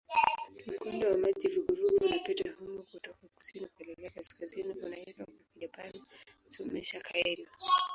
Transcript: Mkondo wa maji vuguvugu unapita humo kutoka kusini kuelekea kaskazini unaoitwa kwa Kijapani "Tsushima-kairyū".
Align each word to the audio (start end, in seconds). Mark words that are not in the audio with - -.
Mkondo 0.73 1.07
wa 1.11 1.17
maji 1.17 1.47
vuguvugu 1.47 2.05
unapita 2.05 2.51
humo 2.53 2.83
kutoka 2.83 3.17
kusini 3.35 3.65
kuelekea 3.67 4.09
kaskazini 4.09 4.73
unaoitwa 4.73 5.25
kwa 5.25 5.33
Kijapani 5.53 6.03
"Tsushima-kairyū". 6.49 7.47